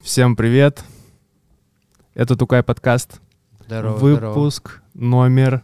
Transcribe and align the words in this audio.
Всем 0.00 0.36
привет. 0.36 0.84
Это 2.14 2.36
twokai 2.36 2.62
подкаст. 2.62 3.20
Здорово, 3.66 3.96
Выпуск 3.96 4.82
номер 4.94 5.62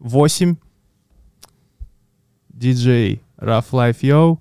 8. 0.00 0.56
DJ 2.52 3.20
Raflifeyo. 3.38 4.38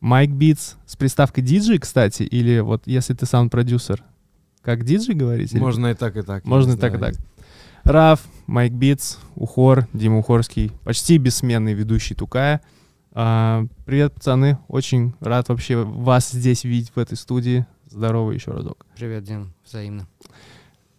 Micbeatz 0.00 0.76
с 0.84 0.96
приставкой 0.96 1.44
DJ, 1.44 1.78
кстати, 1.78 2.24
или 2.24 2.58
вот 2.58 2.82
если 2.86 3.14
ты 3.14 3.24
саунд-продюсер, 3.24 4.02
как 4.60 4.80
DJ 4.82 5.14
говорить? 5.14 5.52
или- 5.52 5.60
Можно 5.60 5.86
и 5.88 5.94
так, 5.94 6.16
и 6.16 6.22
так. 6.22 6.44
Можно 6.44 6.72
и 6.72 6.76
так, 6.76 6.94
и 6.96 6.98
так. 6.98 7.14
Раф, 7.84 8.20
Micbeatz, 8.46 9.18
Ухор, 9.34 9.88
Дима 9.92 10.18
Ухорский, 10.18 10.70
почти 10.84 11.18
бессменный 11.18 11.74
ведущий 11.74 12.14
Тукая. 12.14 12.60
А, 13.10 13.66
привет, 13.84 14.14
пацаны, 14.14 14.58
очень 14.68 15.14
рад 15.20 15.48
вообще 15.48 15.82
вас 15.82 16.30
здесь 16.30 16.62
видеть 16.64 16.92
в 16.94 16.98
этой 16.98 17.16
студии. 17.16 17.66
Здорово 17.90 18.30
еще 18.32 18.52
разок. 18.52 18.86
Привет, 18.96 19.24
Дим, 19.24 19.52
взаимно. 19.66 20.06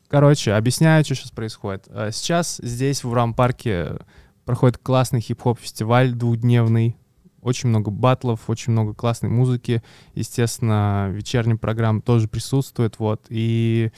Короче, 0.10 0.54
объясняю, 0.54 1.06
что 1.06 1.16
сейчас 1.16 1.32
происходит. 1.32 1.86
А, 1.90 2.12
Сейчас 2.12 2.60
здесь, 2.62 3.04
в 3.04 3.10
Урам-парке, 3.10 3.98
проходит 4.44 4.78
классный 4.78 5.22
хип-хоп 5.22 5.60
фестиваль 5.60 6.12
двухдневный. 6.12 6.98
Очень 7.42 7.70
много 7.70 7.92
батлов, 7.92 8.42
очень 8.50 8.74
много 8.74 8.94
классной 8.94 9.30
музыки. 9.30 9.82
Естественно, 10.16 11.10
вечерняя 11.12 11.58
программа 11.58 12.02
тоже 12.02 12.28
присутствует. 12.28 13.00
Вот. 13.00 13.26
И, 13.30 13.92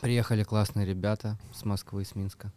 Приехали 0.00 0.44
классные 0.44 0.86
ребята 0.86 1.38
с 1.52 1.64
Москвы, 1.64 2.04
с 2.04 2.14
Минска, 2.14 2.52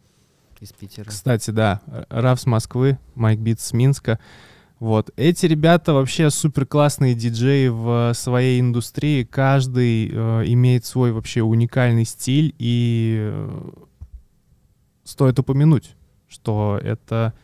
из 0.60 0.72
Питера. 0.72 1.10
кстати, 1.10 1.50
да, 1.50 1.82
Раф 2.08 2.40
с 2.40 2.46
Москвы, 2.46 2.98
Майк 3.14 3.38
Бит 3.38 3.60
с 3.60 3.72
Минска. 3.72 4.18
Вот. 4.80 5.10
Эти 5.16 5.46
ребята 5.46 5.92
вообще 5.92 6.30
супер 6.30 6.66
классные 6.66 7.14
диджеи 7.14 7.68
в 7.68 8.12
своей 8.14 8.60
индустрии. 8.60 9.24
Каждый 9.24 10.10
э, 10.10 10.42
имеет 10.46 10.84
свой 10.84 11.12
вообще 11.12 11.42
уникальный 11.42 12.04
стиль. 12.04 12.54
И 12.58 13.16
э, 13.20 13.70
стоит 15.04 15.38
упомянуть, 15.38 15.94
что 16.28 16.78
это 16.82 17.34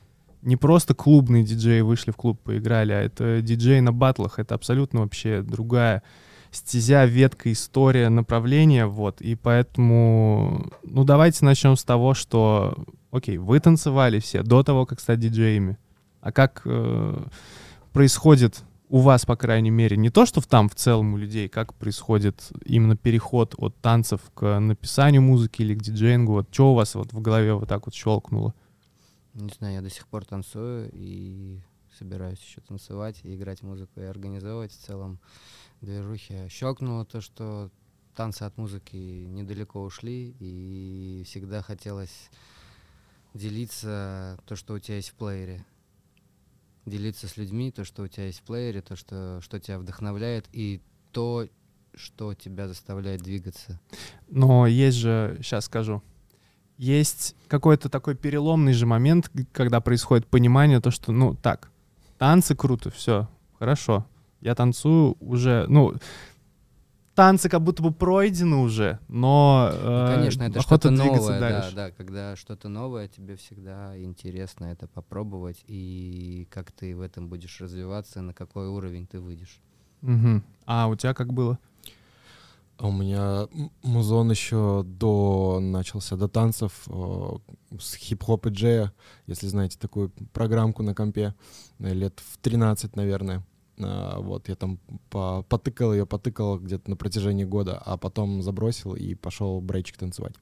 не 0.43 0.57
просто 0.57 0.95
клубные 0.95 1.45
диджеи 1.45 1.83
вышли 1.83 2.11
в 2.11 2.17
клуб, 2.17 2.41
поиграли, 2.43 2.93
а 2.93 3.01
это 3.01 3.41
диджеи 3.43 3.81
на 3.81 3.93
батлах. 3.93 4.39
Это 4.39 4.55
абсолютно 4.55 5.01
вообще 5.01 5.43
другая 5.43 6.03
стезя, 6.51 7.05
ветка, 7.05 7.53
история, 7.53 8.09
направление. 8.09 8.87
Вот. 8.87 9.21
И 9.21 9.35
поэтому, 9.35 10.71
ну, 10.83 11.05
давайте 11.05 11.45
начнем 11.45 11.77
с 11.77 11.85
того, 11.85 12.15
что, 12.15 12.85
окей, 13.11 13.39
вы 13.39 13.61
танцевали 13.61 14.19
все 14.21 14.43
до 14.43 14.63
того, 14.63 14.87
как 14.87 15.01
стать 15.01 15.21
диджеями. 15.21 15.79
А 16.21 16.33
как 16.33 16.63
э, 16.65 17.25
происходит 17.93 18.63
у 18.91 18.99
вас, 18.99 19.25
по 19.25 19.37
крайней 19.37 19.71
мере, 19.71 19.97
не 19.97 20.11
то, 20.11 20.27
что 20.27 20.41
в 20.41 20.47
там 20.47 20.69
в 20.69 20.75
целом 20.75 21.15
у 21.15 21.17
людей, 21.17 21.49
как 21.49 21.75
происходит 21.75 22.51
именно 22.65 22.97
переход 22.97 23.55
от 23.57 23.77
танцев 23.77 24.21
к 24.35 24.59
написанию 24.59 25.23
музыки 25.23 25.63
или 25.63 25.75
к 25.75 25.83
диджеингу, 25.83 26.33
вот 26.33 26.49
что 26.51 26.73
у 26.73 26.75
вас 26.75 26.97
вот 26.97 27.13
в 27.13 27.21
голове 27.21 27.55
вот 27.55 27.69
так 27.69 27.87
вот 27.87 27.95
щелкнуло? 27.95 28.53
Не 29.35 29.51
знаю, 29.57 29.75
я 29.75 29.81
до 29.81 29.91
сих 29.91 30.09
пор 30.09 30.25
танцую 30.25 30.91
и 30.93 31.61
собираюсь 32.01 32.41
еще 32.41 32.63
танцевать 32.63 33.21
и 33.25 33.35
играть 33.35 33.63
музыку 33.63 34.01
и 34.01 34.05
организовывать 34.05 34.73
в 34.73 34.79
целом 34.79 35.21
движухи. 35.83 36.49
Щелкнуло 36.49 37.05
то, 37.05 37.21
что 37.21 37.71
танцы 38.17 38.43
от 38.45 38.57
музыки 38.57 38.97
недалеко 38.97 39.83
ушли, 39.83 40.35
и 40.41 41.23
всегда 41.27 41.61
хотелось 41.61 42.31
делиться 43.35 44.39
то, 44.47 44.57
что 44.57 44.75
у 44.75 44.79
тебя 44.79 44.97
есть 44.97 45.11
в 45.11 45.15
плеере. 45.15 45.65
Делиться 46.87 47.29
с 47.29 47.37
людьми 47.37 47.71
то, 47.71 47.85
что 47.85 48.03
у 48.03 48.09
тебя 48.09 48.27
есть 48.27 48.41
в 48.41 48.43
плеере, 48.45 48.81
то, 48.81 48.97
что, 48.97 49.41
что 49.43 49.61
тебя 49.61 49.79
вдохновляет, 49.79 50.47
и 50.53 50.81
то, 51.13 51.47
что 51.95 52.35
тебя 52.35 52.67
заставляет 52.67 53.21
двигаться. 53.21 53.79
Но 54.29 54.67
есть 54.67 54.97
же, 54.97 55.39
сейчас 55.43 55.67
скажу, 55.67 56.03
есть 56.79 57.37
какой-то 57.49 57.91
такой 57.91 58.15
переломный 58.15 58.73
же 58.73 58.87
момент, 58.87 59.31
когда 59.53 59.83
происходит 59.83 60.27
понимание, 60.27 60.81
то, 60.81 60.91
что, 60.91 61.13
ну, 61.13 61.35
так, 61.35 61.71
танцы 62.21 62.55
круто, 62.55 62.91
все, 62.91 63.27
хорошо, 63.59 64.07
я 64.43 64.55
танцую 64.55 65.17
уже, 65.21 65.65
ну, 65.69 65.95
танцы 67.15 67.49
как 67.49 67.63
будто 67.63 67.83
бы 67.83 67.93
пройдены 67.93 68.57
уже, 68.57 68.99
но 69.09 69.71
Ну, 69.73 69.79
э, 69.79 70.07
Конечно, 70.07 70.43
это 70.43 70.61
что-то 70.61 70.91
новое, 70.91 71.41
да, 71.41 71.51
дальше. 71.63 71.75
да, 71.75 71.91
когда 71.93 72.37
что-то 72.37 72.69
новое, 72.69 73.09
тебе 73.09 73.37
всегда 73.37 73.99
интересно 73.99 74.67
это 74.67 74.87
попробовать, 74.87 75.65
и 75.67 76.47
как 76.51 76.73
ты 76.73 76.95
в 76.95 77.01
этом 77.01 77.27
будешь 77.29 77.59
развиваться, 77.59 78.21
на 78.21 78.35
какой 78.35 78.69
уровень 78.69 79.07
ты 79.07 79.19
выйдешь. 79.19 79.59
Мгм. 80.03 80.45
А 80.67 80.89
у 80.89 80.97
тебя 80.97 81.15
как 81.15 81.33
было? 81.33 81.59
У 82.83 82.91
меня 82.91 83.47
музон 83.83 84.31
еще 84.31 84.83
до 84.87 85.59
начался 85.61 86.17
до 86.17 86.29
танцев 86.29 86.73
э, 86.89 87.31
с 87.79 87.95
хип-хоп 87.95 88.47
и 88.47 88.51
джея, 88.51 88.93
если 89.27 89.49
знаете 89.49 89.79
такую 89.79 90.11
программку 90.33 90.83
на 90.83 90.95
компе, 90.95 91.35
э, 91.79 91.93
лет 91.93 92.21
в 92.21 92.39
13, 92.39 92.97
наверное. 92.97 93.45
А, 93.79 94.21
вот 94.21 94.49
я 94.49 94.57
там 94.57 94.79
по- 95.11 95.43
потыкал 95.43 95.93
ее, 95.93 96.07
потыкал 96.07 96.59
где-то 96.59 96.89
на 96.89 96.97
протяжении 96.97 97.45
года, 97.45 97.81
а 97.85 97.99
потом 97.99 98.41
забросил 98.41 98.95
и 98.95 99.15
пошел 99.15 99.61
брейчик 99.61 99.99
танцевать. 99.99 100.35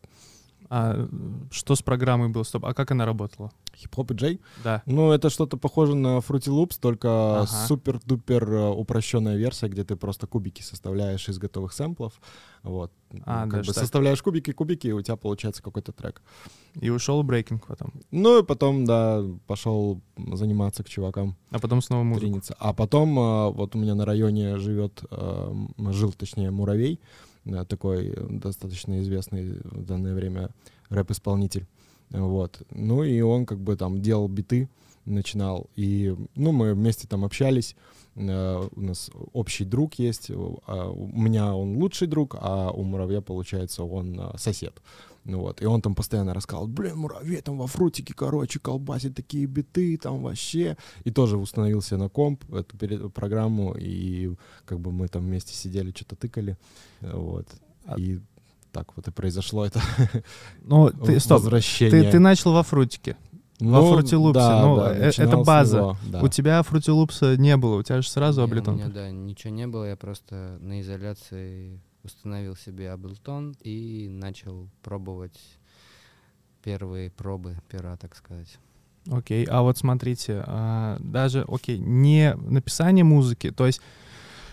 А 0.71 1.09
что 1.51 1.75
с 1.75 1.83
программой 1.83 2.29
было? 2.29 2.43
Стоп, 2.43 2.67
а 2.67 2.75
как 2.75 2.91
она 2.91 3.06
работала? 3.06 3.51
Хип-хоп 3.75 4.11
и 4.11 4.15
джей? 4.15 4.41
Да. 4.62 4.83
Ну, 4.87 5.12
это 5.12 5.31
что-то 5.31 5.56
похоже 5.56 5.95
на 5.95 6.19
Fruity 6.19 6.49
Loops, 6.51 6.79
только 6.81 7.41
Ага. 7.41 7.47
супер-дупер 7.47 8.53
э, 8.53 8.69
упрощенная 8.71 9.37
версия, 9.37 9.69
где 9.69 9.84
ты 9.84 9.97
просто 9.97 10.27
кубики 10.27 10.62
составляешь 10.62 11.28
из 11.28 11.39
готовых 11.39 11.73
сэмплов. 11.73 12.21
Вот. 12.62 12.93
А, 13.25 13.43
как 13.45 13.51
даже 13.51 13.69
бы 13.69 13.75
так. 13.75 13.83
составляешь 13.83 14.23
кубики, 14.23 14.53
кубики, 14.53 14.89
и 14.89 14.93
у 14.93 15.01
тебя 15.01 15.17
получается 15.17 15.62
какой-то 15.62 15.93
трек. 15.93 16.21
И 16.75 16.91
ушел 16.91 17.23
брейкинг 17.23 17.67
потом. 17.67 17.93
Ну 18.11 18.41
и 18.41 18.43
потом, 18.43 18.84
да, 18.84 19.25
пошел 19.47 20.03
заниматься 20.17 20.84
к 20.84 20.89
чувакам, 20.89 21.37
А 21.51 21.59
потом 21.59 21.81
снова 21.81 22.19
трениться. 22.19 22.55
А 22.59 22.75
потом 22.75 23.19
э, 23.19 23.51
вот 23.53 23.75
у 23.75 23.78
меня 23.78 23.95
на 23.95 24.05
районе 24.05 24.59
живет, 24.59 25.03
э, 25.11 25.55
жил, 25.91 26.12
точнее, 26.12 26.51
Муравей, 26.51 27.01
такой 27.64 28.09
э, 28.09 28.26
достаточно 28.31 29.00
известный 29.00 29.60
в 29.64 29.84
данное 29.84 30.14
время 30.14 30.50
рэп-исполнитель. 30.91 31.66
Вот. 32.10 32.62
Ну 32.70 33.03
и 33.03 33.20
он 33.20 33.47
как 33.47 33.59
бы 33.59 33.76
там 33.76 34.00
делал 34.00 34.28
биты, 34.28 34.69
начинал. 35.04 35.69
И, 35.76 36.14
ну, 36.34 36.53
мы 36.53 36.75
вместе 36.75 37.06
там 37.06 37.25
общались. 37.25 37.76
Э, 38.14 38.69
У 38.75 38.81
нас 38.81 39.10
общий 39.32 39.64
друг 39.64 39.94
есть. 39.94 40.31
А 40.66 40.91
у 40.91 41.06
меня 41.06 41.54
он 41.54 41.76
лучший 41.76 42.09
друг, 42.09 42.36
а 42.38 42.70
у 42.70 42.82
Муравья, 42.82 43.20
получается, 43.20 43.84
он 43.84 44.19
э, 44.19 44.38
сосед. 44.38 44.75
Ну 45.28 45.41
вот, 45.41 45.61
и 45.61 45.66
он 45.66 45.83
там 45.83 45.94
постоянно 45.94 46.33
рассказывал, 46.33 46.69
блин, 46.69 46.97
муравей 46.97 47.43
там 47.43 47.59
во 47.59 47.66
фрутике, 47.66 48.15
короче, 48.15 48.59
колбасит 48.59 49.15
такие 49.15 49.44
биты, 49.44 49.99
там 49.99 50.22
вообще. 50.22 50.78
И 51.05 51.11
тоже 51.11 51.37
установил 51.37 51.83
себе 51.83 51.99
на 51.99 52.09
комп 52.09 52.43
эту 52.50 53.11
программу, 53.11 53.75
и 53.78 54.34
как 54.65 54.81
бы 54.81 54.91
мы 54.91 55.06
там 55.09 55.27
вместе 55.27 55.55
сидели, 55.55 55.93
что-то 55.94 56.16
тыкали. 56.16 56.56
Вот. 57.03 57.47
А- 57.84 58.00
И 58.00 58.21
так 58.72 58.97
вот 58.97 59.06
и 59.06 59.11
произошло 59.11 59.66
это 59.66 59.83
Ну, 60.62 60.89
ты, 61.05 61.21
стоп, 61.21 61.41
возвращение. 61.43 62.05
ты, 62.05 62.10
ты 62.12 62.19
начал 62.19 62.55
во 62.55 62.62
фрутике. 62.62 63.15
Ну, 63.60 63.72
во 63.72 63.83
Loops, 64.16 64.33
да, 64.33 64.62
ну, 64.62 64.77
да, 64.77 64.97
э- 64.97 65.10
это 65.10 65.37
база. 65.39 65.77
него, 65.77 65.97
да. 66.06 66.22
У 66.22 66.28
тебя 66.28 66.62
Loops 66.93 67.37
не 67.37 67.55
было, 67.59 67.77
у 67.81 67.83
тебя 67.83 68.00
же 68.00 68.09
сразу 68.09 68.41
Не, 68.41 68.47
У 68.47 68.87
меня, 68.87 68.95
да, 68.95 69.10
ничего 69.10 69.53
не 69.53 69.66
было, 69.66 69.84
я 69.84 69.97
просто 69.97 70.56
на 70.62 70.81
изоляции 70.81 71.83
установил 72.03 72.56
себе 72.56 72.86
Ableton 72.86 73.56
и 73.62 74.09
начал 74.09 74.69
пробовать 74.82 75.38
первые 76.62 77.10
пробы 77.10 77.56
пера, 77.69 77.97
так 77.97 78.14
сказать. 78.16 78.59
Окей, 79.10 79.45
а 79.45 79.62
вот 79.62 79.78
смотрите, 79.78 80.42
а, 80.47 80.98
даже, 81.00 81.45
окей, 81.48 81.78
не 81.78 82.34
написание 82.34 83.04
музыки, 83.04 83.50
то 83.50 83.66
есть 83.66 83.80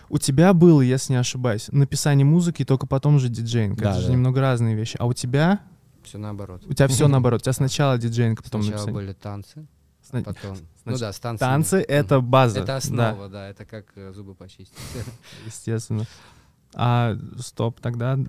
у 0.07 0.17
тебя 0.17 0.53
было, 0.53 0.81
если 0.81 1.13
не 1.13 1.19
ошибаюсь, 1.19 1.67
написание 1.71 2.25
музыки, 2.25 2.63
только 2.63 2.87
потом 2.87 3.19
же 3.19 3.27
диджейнг. 3.27 3.77
Да, 3.77 3.91
это 3.91 4.01
же 4.01 4.07
да. 4.07 4.13
немного 4.13 4.39
разные 4.39 4.75
вещи. 4.75 4.95
А 4.99 5.07
у 5.07 5.13
тебя, 5.13 5.61
Все 6.03 6.17
наоборот. 6.17 6.63
у 6.67 6.73
тебя 6.73 6.87
все 6.87 7.07
наоборот. 7.09 7.41
У 7.41 7.43
тебя 7.43 7.53
сначала 7.53 7.97
диджейнг, 7.97 8.43
потом 8.43 8.61
Сначала 8.61 8.85
написание. 8.85 9.05
были 9.07 9.13
танцы, 9.13 9.67
Сна- 10.03 10.21
потом... 10.23 10.57
Ну 10.85 10.95
Значит, 10.95 11.01
да, 11.01 11.13
с 11.13 11.19
танцами. 11.19 11.49
Танцы— 11.49 11.77
это 11.87 12.21
база. 12.21 12.59
Это 12.59 12.67
да, 12.67 12.77
основа, 12.77 13.27
да, 13.27 13.49
это 13.49 13.65
как 13.65 13.87
э, 13.95 14.13
зубы 14.13 14.35
почистить. 14.35 14.77
естественно. 15.47 16.05
А, 16.75 17.17
стоп, 17.39 17.79
тогда 17.79 18.19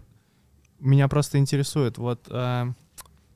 меня 0.78 1.08
просто 1.08 1.38
интересует, 1.38 1.98
вот 1.98 2.28
а, 2.31 2.72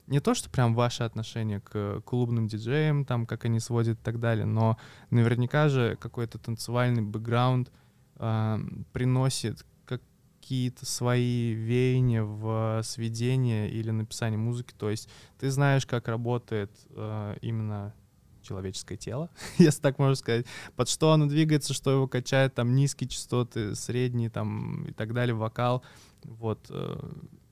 не 0.06 0.20
то, 0.20 0.34
что 0.34 0.48
прям 0.50 0.74
ваше 0.74 1.02
отношение 1.02 1.60
к 1.60 2.00
клубным 2.04 2.46
диджеям, 2.46 3.04
там, 3.04 3.26
как 3.26 3.44
они 3.44 3.60
сводят 3.60 3.98
и 3.98 4.02
так 4.02 4.20
далее, 4.20 4.46
но 4.46 4.78
наверняка 5.10 5.68
же 5.68 5.96
какой-то 6.00 6.38
танцевальный 6.38 7.02
бэкграунд 7.02 7.72
а, 8.16 8.60
приносит 8.92 9.66
какие-то 9.84 10.86
свои 10.86 11.52
веяния 11.52 12.22
в 12.22 12.82
сведении 12.84 13.68
или 13.68 13.90
написании 13.90 14.36
музыки. 14.36 14.74
То 14.76 14.90
есть 14.90 15.08
ты 15.38 15.50
знаешь, 15.50 15.86
как 15.86 16.08
работает 16.08 16.70
э, 16.90 17.36
именно 17.40 17.94
человеческое 18.42 18.96
тело, 18.96 19.30
если 19.58 19.80
так 19.80 19.98
можно 19.98 20.14
сказать, 20.14 20.46
под 20.76 20.88
что 20.88 21.12
оно 21.12 21.26
двигается, 21.26 21.74
что 21.74 21.90
его 21.90 22.08
качает, 22.08 22.54
там 22.54 22.74
низкие 22.74 23.08
частоты, 23.08 23.74
средние 23.74 24.30
там 24.30 24.84
и 24.86 24.92
так 24.92 25.12
далее, 25.12 25.34
вокал. 25.34 25.82
Вот. 26.24 26.66
Э, 26.70 26.98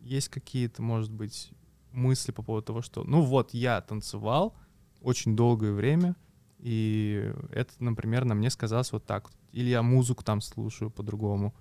есть 0.01 0.29
какие-то, 0.29 0.83
может 0.83 1.11
быть, 1.11 1.51
мысли 1.93 2.33
по 2.33 2.43
поводу 2.43 2.67
того, 2.67 2.83
что, 2.83 3.05
ну 3.05 3.23
вот, 3.23 3.55
я 3.55 3.81
танцевал 3.81 4.55
очень 5.01 5.37
долгое 5.37 5.73
время, 5.73 6.17
и 6.59 7.33
это, 7.53 7.73
например, 7.79 8.25
на 8.25 8.35
мне 8.35 8.51
сказалось 8.51 8.93
вот 8.93 9.05
так. 9.05 9.31
Или 9.53 9.71
я 9.71 9.83
музыку 9.83 10.25
там 10.25 10.41
слушаю 10.41 10.91
по-другому. 10.91 11.55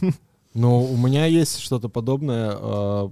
Но 0.54 0.84
у 0.84 0.96
меня 0.96 1.26
есть 1.26 1.58
что-то 1.58 1.88
подобное, 1.88 2.56
э, 2.56 3.08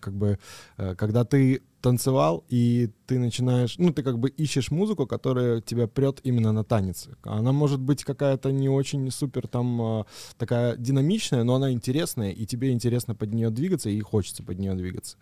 как 0.00 0.14
бы, 0.14 0.38
э, 0.78 0.94
когда 0.96 1.24
ты 1.24 1.60
танцевал, 1.82 2.44
и 2.48 2.90
ты 3.06 3.18
начинаешь, 3.18 3.76
ну, 3.78 3.92
ты 3.92 4.02
как 4.02 4.18
бы 4.18 4.30
ищешь 4.30 4.70
музыку, 4.70 5.06
которая 5.06 5.60
тебя 5.60 5.86
прет 5.86 6.20
именно 6.24 6.52
на 6.52 6.64
танец. 6.64 7.08
Она 7.22 7.52
может 7.52 7.80
быть 7.80 8.04
какая-то 8.04 8.50
не 8.50 8.68
очень 8.68 9.10
супер 9.10 9.46
там 9.46 10.00
э, 10.00 10.04
такая 10.38 10.76
динамичная, 10.76 11.44
но 11.44 11.54
она 11.54 11.70
интересная, 11.72 12.30
и 12.30 12.46
тебе 12.46 12.72
интересно 12.72 13.14
под 13.14 13.32
нее 13.32 13.50
двигаться, 13.50 13.90
и 13.90 14.00
хочется 14.00 14.42
под 14.42 14.58
нее 14.58 14.74
двигаться. 14.74 15.16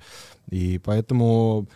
И 0.51 0.79
поэтому 0.79 1.69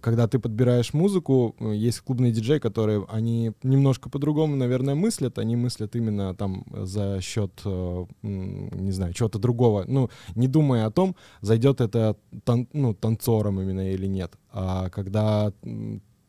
когда 0.00 0.26
ты 0.26 0.38
подбираешь 0.38 0.94
музыку, 0.94 1.54
э, 1.60 1.74
есть 1.74 2.00
клубные 2.00 2.32
диджеи, 2.32 2.58
которые, 2.58 3.04
они 3.08 3.52
немножко 3.62 4.08
по-другому, 4.08 4.56
наверное, 4.56 4.94
мыслят, 4.94 5.38
они 5.38 5.56
мыслят 5.56 5.96
именно 5.96 6.34
там 6.34 6.64
за 6.70 7.20
счет, 7.20 7.52
э, 7.64 8.06
не 8.22 8.92
знаю, 8.92 9.12
чего-то 9.12 9.38
другого, 9.38 9.84
ну, 9.86 10.08
не 10.34 10.48
думая 10.48 10.86
о 10.86 10.90
том, 10.90 11.14
зайдет 11.40 11.80
это 11.80 12.16
тан 12.44 12.68
ну, 12.72 12.94
танцором 12.94 13.60
именно 13.60 13.92
или 13.92 14.06
нет. 14.06 14.32
А 14.52 14.88
когда 14.90 15.52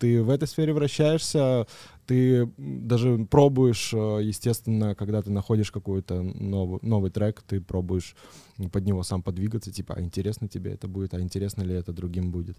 ты 0.02 0.24
в 0.24 0.32
этой 0.32 0.48
сфере 0.48 0.74
вращаешься, 0.74 1.68
ты 2.08 2.52
даже 2.58 3.28
пробуешь, 3.30 3.94
естественно, 3.94 4.96
когда 4.96 5.22
ты 5.22 5.30
находишь 5.30 5.72
какой-то 5.72 6.24
новый, 6.24 6.80
новый 6.82 7.12
трек, 7.12 7.44
ты 7.44 7.62
пробуешь 7.62 8.16
под 8.72 8.84
него 8.84 9.04
сам 9.04 9.22
подвигаться, 9.22 9.72
типа, 9.72 9.94
а 9.98 10.02
интересно 10.02 10.48
тебе 10.48 10.74
это 10.74 10.88
будет, 10.88 11.14
а 11.14 11.22
интересно 11.22 11.62
ли 11.62 11.76
это 11.76 11.94
другим 11.94 12.32
будет 12.32 12.58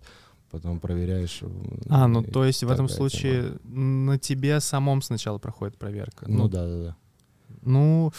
потом 0.52 0.80
проверяешь. 0.80 1.38
Э, 1.42 1.48
а, 1.88 2.06
ну 2.06 2.22
то 2.22 2.44
есть 2.44 2.62
в 2.62 2.70
этом 2.70 2.86
случае 2.86 3.58
тема. 3.58 3.58
на 3.64 4.18
тебе 4.18 4.60
самом 4.60 5.00
сначала 5.00 5.38
проходит 5.38 5.78
проверка. 5.78 6.26
Ну, 6.28 6.42
ну 6.42 6.48
да, 6.48 6.66
да, 6.68 6.82
да. 6.82 6.96
Ну, 7.62 8.12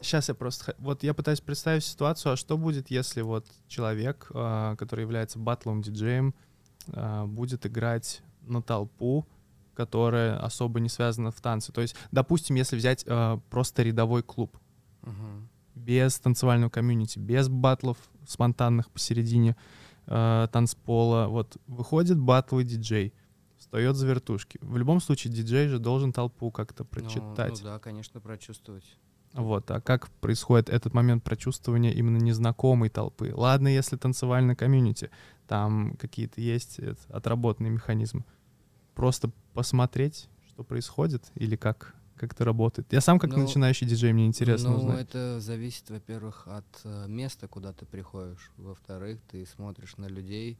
сейчас 0.00 0.28
я 0.28 0.34
просто... 0.34 0.74
Вот 0.78 1.04
я 1.04 1.14
пытаюсь 1.14 1.40
представить 1.40 1.84
ситуацию, 1.84 2.32
а 2.32 2.36
что 2.36 2.58
будет, 2.58 2.90
если 2.90 3.22
вот 3.22 3.46
человек, 3.68 4.26
а, 4.34 4.74
который 4.74 5.02
является 5.02 5.38
батловым 5.38 5.82
диджеем, 5.82 6.34
а, 6.92 7.24
будет 7.24 7.66
играть 7.66 8.22
на 8.46 8.62
толпу, 8.62 9.26
которая 9.74 10.38
особо 10.38 10.80
не 10.80 10.88
связана 10.88 11.30
в 11.30 11.40
танце. 11.40 11.72
То 11.72 11.82
есть, 11.82 11.94
допустим, 12.10 12.56
если 12.56 12.76
взять 12.76 13.04
а, 13.06 13.38
просто 13.50 13.82
рядовой 13.82 14.22
клуб, 14.22 14.56
угу. 15.02 15.48
без 15.74 16.18
танцевального 16.18 16.70
комьюнити, 16.70 17.18
без 17.18 17.48
батлов 17.48 17.98
спонтанных 18.26 18.90
посередине, 18.90 19.56
э, 20.06 20.48
танцпола. 20.52 21.28
Вот 21.28 21.56
выходит 21.66 22.18
батловый 22.18 22.64
диджей, 22.64 23.12
встает 23.58 23.96
за 23.96 24.06
вертушки. 24.06 24.58
В 24.62 24.76
любом 24.76 25.00
случае 25.00 25.32
диджей 25.32 25.68
же 25.68 25.78
должен 25.78 26.12
толпу 26.12 26.50
как-то 26.50 26.84
ну, 26.84 26.88
прочитать. 26.88 27.52
Ну, 27.52 27.58
ну 27.58 27.64
да, 27.64 27.78
конечно, 27.78 28.20
прочувствовать. 28.20 28.84
Вот, 29.32 29.70
а 29.70 29.80
как 29.82 30.08
происходит 30.08 30.70
этот 30.70 30.94
момент 30.94 31.22
прочувствования 31.22 31.92
именно 31.92 32.16
незнакомой 32.16 32.88
толпы? 32.88 33.32
Ладно, 33.34 33.68
если 33.68 33.96
танцевальный 33.96 34.56
комьюнити, 34.56 35.10
там 35.46 35.94
какие-то 35.98 36.40
есть 36.40 36.78
это, 36.78 37.00
отработанные 37.10 37.70
механизмы. 37.70 38.24
Просто 38.96 39.30
посмотреть, 39.52 40.28
что 40.48 40.64
происходит, 40.64 41.22
или 41.34 41.54
как 41.54 41.94
как 42.16 42.32
это 42.32 42.46
работает? 42.46 42.90
Я 42.94 43.02
сам 43.02 43.18
как 43.18 43.30
ну, 43.32 43.42
начинающий 43.42 43.86
диджей, 43.86 44.14
мне 44.14 44.26
интересно 44.26 44.70
ну, 44.70 44.76
узнать. 44.78 45.00
это 45.00 45.38
зависит, 45.38 45.90
во-первых, 45.90 46.48
от 46.48 46.64
э, 46.84 47.04
места, 47.06 47.46
куда 47.46 47.74
ты 47.74 47.84
приходишь. 47.84 48.50
Во-вторых, 48.56 49.20
ты 49.30 49.44
смотришь 49.44 49.98
на 49.98 50.06
людей 50.06 50.58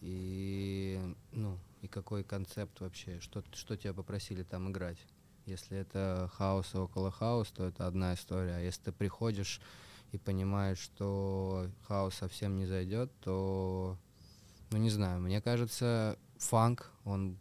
и, 0.00 1.00
ну, 1.30 1.60
и 1.80 1.86
какой 1.86 2.24
концепт 2.24 2.80
вообще, 2.80 3.20
что, 3.20 3.44
что 3.52 3.76
тебя 3.76 3.94
попросили 3.94 4.42
там 4.42 4.68
играть. 4.72 4.98
Если 5.44 5.78
это 5.78 6.28
хаос 6.34 6.74
и 6.74 6.78
около 6.78 7.12
хаос, 7.12 7.52
то 7.52 7.64
это 7.64 7.86
одна 7.86 8.14
история. 8.14 8.56
А 8.56 8.60
если 8.60 8.82
ты 8.82 8.92
приходишь 8.92 9.60
и 10.10 10.18
понимаешь, 10.18 10.78
что 10.78 11.68
хаос 11.86 12.14
совсем 12.14 12.56
не 12.56 12.66
зайдет, 12.66 13.12
то, 13.20 13.96
ну 14.72 14.78
не 14.78 14.90
знаю, 14.90 15.20
мне 15.20 15.40
кажется, 15.40 16.18
фанк, 16.36 16.90
он 17.04 17.38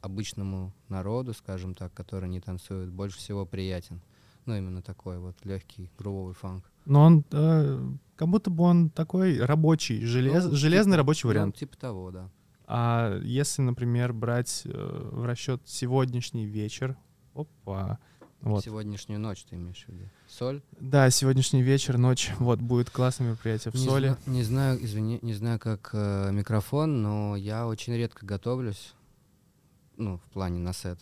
обычному 0.00 0.72
народу, 0.88 1.34
скажем 1.34 1.74
так, 1.74 1.92
который 1.94 2.28
не 2.28 2.40
танцует, 2.40 2.90
больше 2.90 3.18
всего 3.18 3.46
приятен. 3.46 4.00
Ну, 4.44 4.56
именно 4.56 4.82
такой 4.82 5.18
вот 5.18 5.36
легкий, 5.44 5.90
грубовый 5.98 6.34
фанк. 6.34 6.64
Но 6.84 7.02
он 7.02 7.24
э, 7.30 7.80
как 8.16 8.28
будто 8.28 8.50
бы 8.50 8.64
он 8.64 8.90
такой 8.90 9.38
рабочий, 9.38 10.04
желез, 10.04 10.44
ну, 10.44 10.56
железный 10.56 10.92
типа, 10.92 10.96
рабочий 10.96 11.28
вариант. 11.28 11.54
Ну, 11.54 11.58
типа 11.58 11.76
того, 11.76 12.10
да. 12.10 12.28
А 12.66 13.20
если, 13.22 13.62
например, 13.62 14.12
брать 14.12 14.62
э, 14.64 15.08
в 15.12 15.24
расчет 15.24 15.62
сегодняшний 15.64 16.46
вечер, 16.46 16.96
опа, 17.34 17.98
вот. 18.42 18.64
Сегодняшнюю 18.64 19.20
ночь 19.20 19.44
ты 19.48 19.54
имеешь 19.54 19.84
в 19.84 19.88
виду? 19.88 20.08
Соль? 20.28 20.62
Да, 20.80 21.08
сегодняшний 21.10 21.62
вечер, 21.62 21.96
ночь. 21.96 22.32
Вот, 22.38 22.60
будет 22.60 22.90
классное 22.90 23.28
мероприятие 23.28 23.70
в 23.70 23.76
не 23.76 23.84
Соли. 23.86 24.08
Зна- 24.08 24.34
не 24.34 24.42
знаю, 24.42 24.84
извини, 24.84 25.20
не 25.22 25.34
знаю, 25.34 25.60
как 25.60 25.90
э, 25.92 26.30
микрофон, 26.32 27.02
но 27.02 27.36
я 27.36 27.68
очень 27.68 27.94
редко 27.94 28.26
готовлюсь 28.26 28.94
ну, 29.96 30.18
в 30.18 30.30
плане 30.30 30.58
на 30.58 30.72
сет. 30.72 30.98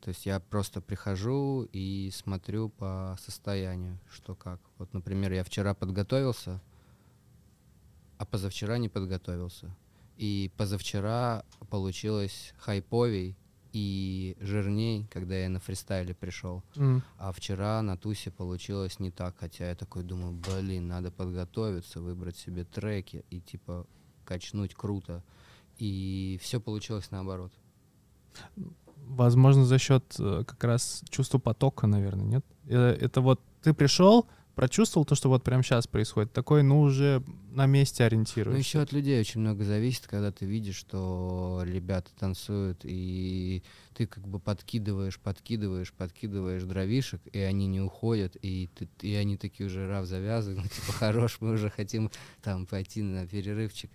То 0.00 0.10
есть 0.10 0.26
я 0.26 0.38
просто 0.38 0.82
прихожу 0.82 1.66
и 1.72 2.10
смотрю 2.12 2.68
по 2.68 3.16
состоянию, 3.18 3.98
что 4.10 4.34
как. 4.34 4.60
Вот, 4.76 4.92
например, 4.92 5.32
я 5.32 5.44
вчера 5.44 5.72
подготовился, 5.72 6.60
а 8.18 8.26
позавчера 8.26 8.76
не 8.76 8.90
подготовился. 8.90 9.74
И 10.18 10.52
позавчера 10.56 11.44
получилось 11.70 12.52
хайповей 12.58 13.36
и 13.72 14.36
жирней, 14.40 15.08
когда 15.10 15.36
я 15.36 15.48
на 15.48 15.58
фристайле 15.58 16.14
пришел. 16.14 16.62
Mm. 16.76 17.02
А 17.18 17.32
вчера 17.32 17.82
на 17.82 17.96
тусе 17.96 18.30
получилось 18.30 19.00
не 19.00 19.10
так, 19.10 19.36
хотя 19.38 19.70
я 19.70 19.74
такой 19.74 20.04
думаю, 20.04 20.32
блин, 20.32 20.86
надо 20.86 21.10
подготовиться, 21.10 22.00
выбрать 22.00 22.36
себе 22.36 22.64
треки 22.64 23.24
и 23.30 23.40
типа 23.40 23.86
качнуть 24.24 24.74
круто. 24.74 25.24
И 25.78 26.38
все 26.40 26.60
получилось 26.60 27.10
наоборот. 27.10 27.52
Возможно, 29.06 29.64
за 29.64 29.78
счет 29.78 30.14
э, 30.18 30.44
как 30.46 30.62
раз 30.64 31.02
чувства 31.08 31.38
потока, 31.38 31.86
наверное, 31.86 32.24
нет? 32.24 32.44
Это, 32.66 33.04
это 33.04 33.20
вот 33.20 33.40
ты 33.62 33.74
пришел, 33.74 34.26
прочувствовал 34.54 35.04
то, 35.04 35.14
что 35.14 35.28
вот 35.28 35.42
прямо 35.42 35.62
сейчас 35.62 35.86
происходит, 35.86 36.32
такой, 36.32 36.62
ну, 36.62 36.80
уже 36.80 37.22
на 37.50 37.66
месте 37.66 38.04
ориентируешься. 38.04 38.52
Ну, 38.52 38.58
еще 38.58 38.80
от 38.80 38.92
людей 38.92 39.20
очень 39.20 39.40
много 39.40 39.64
зависит, 39.64 40.06
когда 40.06 40.32
ты 40.32 40.46
видишь, 40.46 40.76
что 40.76 41.62
ребята 41.64 42.10
танцуют, 42.18 42.80
и 42.84 43.62
ты 43.94 44.06
как 44.06 44.26
бы 44.26 44.38
подкидываешь, 44.38 45.18
подкидываешь, 45.18 45.92
подкидываешь 45.92 46.62
дровишек, 46.62 47.20
и 47.32 47.38
они 47.40 47.66
не 47.66 47.80
уходят, 47.80 48.36
и, 48.40 48.68
ты, 48.74 48.88
и 49.02 49.14
они 49.14 49.36
такие 49.36 49.66
уже, 49.66 49.88
рав, 49.88 50.06
завязывай, 50.06 50.62
ну, 50.62 50.62
типа, 50.68 50.92
хорош, 50.92 51.38
мы 51.40 51.52
уже 51.52 51.70
хотим 51.70 52.10
там 52.42 52.66
пойти 52.66 53.02
на 53.02 53.26
перерывчик. 53.26 53.90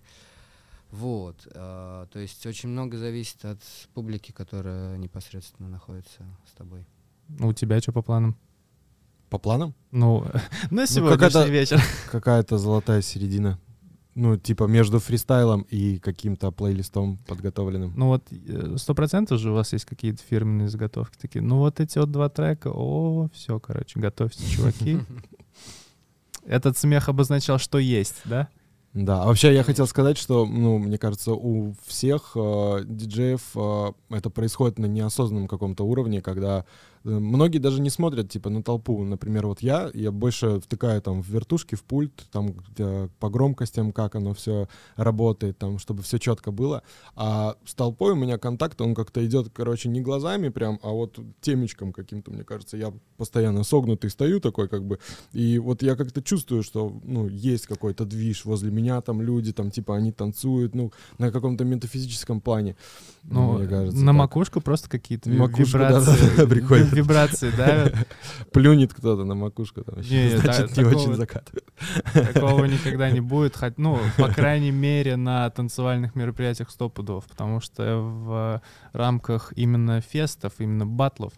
Вот, 0.90 1.46
э, 1.46 2.06
то 2.10 2.18
есть 2.18 2.44
очень 2.46 2.68
много 2.68 2.98
зависит 2.98 3.44
от 3.44 3.60
публики, 3.94 4.32
которая 4.32 4.96
непосредственно 4.96 5.68
находится 5.68 6.24
с 6.50 6.52
тобой. 6.56 6.84
Ну, 7.28 7.48
у 7.48 7.52
тебя 7.52 7.80
что 7.80 7.92
по 7.92 8.02
планам? 8.02 8.36
По 9.28 9.38
планам? 9.38 9.74
Ну, 9.92 10.24
на 10.70 10.82
ну, 10.82 10.86
сегодняшний 10.86 11.40
ну, 11.40 11.46
вечер. 11.46 11.80
Какая-то 12.10 12.58
золотая 12.58 13.02
середина. 13.02 13.60
Ну, 14.16 14.36
типа 14.36 14.64
между 14.64 14.98
фристайлом 14.98 15.62
и 15.70 15.98
каким-то 15.98 16.50
плейлистом 16.50 17.18
подготовленным. 17.28 17.92
Ну 17.96 18.08
вот 18.08 18.24
э, 18.32 18.74
сто 18.76 18.92
процентов 18.92 19.38
же 19.38 19.52
у 19.52 19.54
вас 19.54 19.72
есть 19.72 19.84
какие-то 19.84 20.20
фирменные 20.28 20.68
заготовки 20.68 21.16
такие. 21.16 21.42
Ну 21.42 21.58
вот 21.58 21.78
эти 21.78 21.98
вот 21.98 22.10
два 22.10 22.28
трека, 22.28 22.72
о, 22.74 23.28
все, 23.32 23.60
короче, 23.60 24.00
готовьте, 24.00 24.44
чуваки. 24.50 24.98
Этот 26.44 26.76
смех 26.76 27.08
обозначал, 27.08 27.58
что 27.58 27.78
есть, 27.78 28.16
да? 28.24 28.48
Да, 28.92 29.22
а 29.22 29.26
вообще 29.26 29.54
я 29.54 29.62
хотел 29.62 29.86
сказать, 29.86 30.18
что, 30.18 30.44
ну, 30.46 30.78
мне 30.78 30.98
кажется, 30.98 31.32
у 31.32 31.74
всех 31.86 32.32
э, 32.34 32.80
диджеев 32.84 33.40
э, 33.54 33.92
это 34.10 34.30
происходит 34.30 34.80
на 34.80 34.86
неосознанном 34.86 35.46
каком-то 35.46 35.84
уровне, 35.84 36.20
когда 36.20 36.64
многие 37.04 37.58
даже 37.58 37.80
не 37.80 37.90
смотрят, 37.90 38.30
типа, 38.30 38.50
на 38.50 38.62
толпу. 38.62 39.02
Например, 39.04 39.46
вот 39.46 39.62
я, 39.62 39.90
я 39.94 40.12
больше 40.12 40.60
втыкаю 40.60 41.00
там 41.00 41.22
в 41.22 41.28
вертушки, 41.28 41.74
в 41.74 41.82
пульт, 41.82 42.26
там 42.30 42.54
по 43.18 43.30
громкостям, 43.30 43.92
как 43.92 44.14
оно 44.14 44.34
все 44.34 44.68
работает, 44.96 45.58
там, 45.58 45.78
чтобы 45.78 46.02
все 46.02 46.18
четко 46.18 46.50
было. 46.50 46.82
А 47.16 47.56
с 47.64 47.74
толпой 47.74 48.12
у 48.12 48.16
меня 48.16 48.38
контакт, 48.38 48.80
он 48.80 48.94
как-то 48.94 49.24
идет, 49.24 49.50
короче, 49.52 49.88
не 49.88 50.00
глазами 50.00 50.48
прям, 50.48 50.78
а 50.82 50.90
вот 50.90 51.18
темечком 51.40 51.92
каким-то, 51.92 52.30
мне 52.30 52.44
кажется. 52.44 52.76
Я 52.76 52.92
постоянно 53.16 53.64
согнутый 53.64 54.10
стою 54.10 54.40
такой, 54.40 54.68
как 54.68 54.84
бы, 54.84 54.98
и 55.32 55.58
вот 55.58 55.82
я 55.82 55.96
как-то 55.96 56.22
чувствую, 56.22 56.62
что, 56.62 57.00
ну, 57.04 57.28
есть 57.28 57.66
какой-то 57.66 58.04
движ 58.04 58.44
возле 58.44 58.70
меня, 58.70 59.00
там 59.00 59.22
люди, 59.22 59.52
там, 59.52 59.70
типа, 59.70 59.96
они 59.96 60.12
танцуют, 60.12 60.74
ну, 60.74 60.92
на 61.18 61.30
каком-то 61.30 61.64
метафизическом 61.64 62.40
плане. 62.40 62.76
Ну, 63.22 63.58
мне 63.58 63.68
кажется, 63.68 64.00
на 64.00 64.12
так. 64.12 64.18
макушку 64.18 64.60
просто 64.60 64.88
какие-то 64.88 65.30
вибрации. 65.30 66.36
Да, 66.36 66.44
да, 66.44 66.46
прикольно. 66.50 66.89
Вибрации 66.96 67.50
давят. 67.50 67.94
Плюнет 68.52 68.92
кто-то 68.92 69.24
на 69.24 69.34
макушку, 69.34 69.82
там, 69.82 70.00
не, 70.00 70.36
значит, 70.36 70.76
не 70.76 70.84
очень 70.84 71.14
закатывает. 71.14 71.64
Такого 72.34 72.64
никогда 72.64 73.10
не 73.10 73.20
будет, 73.20 73.56
хоть, 73.56 73.78
ну, 73.78 73.98
по 74.16 74.28
крайней 74.34 74.70
мере, 74.70 75.16
на 75.16 75.48
танцевальных 75.50 76.14
мероприятиях 76.14 76.70
сто 76.70 76.88
пудов, 76.88 77.24
потому 77.26 77.60
что 77.60 77.98
в 77.98 78.62
рамках 78.92 79.52
именно 79.56 80.00
фестов, 80.00 80.54
именно 80.58 80.86
батлов, 80.86 81.32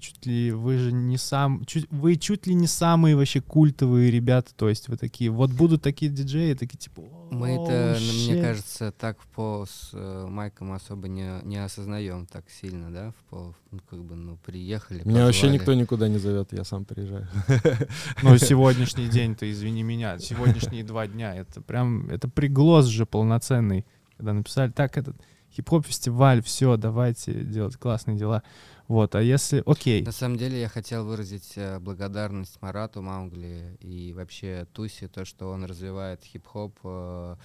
чуть 0.00 0.24
ли 0.26 0.50
вы 0.52 0.78
же 0.78 0.92
не 0.92 1.16
сам, 1.16 1.64
чуть, 1.66 1.90
вы 1.90 2.16
чуть 2.16 2.46
ли 2.46 2.54
не 2.54 2.66
самые 2.66 3.16
вообще 3.16 3.40
культовые 3.40 4.10
ребята, 4.10 4.52
то 4.54 4.68
есть 4.68 4.88
вы 4.88 4.96
такие, 4.96 5.30
вот 5.30 5.50
будут 5.50 5.82
такие 5.82 6.10
диджеи, 6.10 6.54
такие 6.54 6.78
типа. 6.78 7.02
Мы 7.30 7.50
это, 7.50 7.98
shit. 7.98 8.32
мне 8.32 8.42
кажется, 8.42 8.92
так 8.92 9.20
в 9.20 9.26
пол 9.26 9.66
с 9.66 9.90
э, 9.92 10.26
Майком 10.28 10.72
особо 10.72 11.08
не, 11.08 11.40
не 11.44 11.56
осознаем 11.56 12.26
так 12.26 12.44
сильно, 12.48 12.90
да, 12.90 13.10
в 13.10 13.30
пол, 13.30 13.54
ну 13.70 13.80
как 13.88 14.04
бы, 14.04 14.14
ну 14.14 14.38
приехали. 14.44 14.98
Меня 14.98 15.06
позвали. 15.06 15.26
вообще 15.26 15.50
никто 15.50 15.74
никуда 15.74 16.08
не 16.08 16.18
зовет, 16.18 16.52
я 16.52 16.64
сам 16.64 16.84
приезжаю. 16.84 17.28
Ну 18.22 18.38
сегодняшний 18.38 19.08
день-то, 19.08 19.50
извини 19.50 19.82
меня, 19.82 20.18
сегодняшние 20.18 20.84
два 20.84 21.06
дня, 21.06 21.34
это 21.34 21.60
прям, 21.60 22.08
это 22.08 22.28
приглас 22.28 22.86
же 22.86 23.06
полноценный, 23.06 23.84
когда 24.16 24.32
написали, 24.32 24.70
так 24.70 24.96
этот 24.96 25.16
хип-хоп 25.56 25.86
фестиваль, 25.86 26.42
все, 26.42 26.76
давайте 26.76 27.32
делать 27.32 27.76
классные 27.76 28.16
дела. 28.16 28.42
Вот, 28.88 29.16
а 29.16 29.22
если... 29.22 29.62
Окей. 29.66 30.02
На 30.02 30.12
самом 30.12 30.36
деле 30.36 30.60
я 30.60 30.68
хотел 30.68 31.04
выразить 31.04 31.54
э, 31.56 31.80
благодарность 31.80 32.62
Марату 32.62 33.02
Маугли 33.02 33.76
и 33.80 34.12
вообще 34.12 34.66
Туси, 34.72 35.08
то, 35.08 35.24
что 35.24 35.50
он 35.50 35.64
развивает 35.64 36.22
хип-хоп 36.22 36.78
э, 36.84 37.36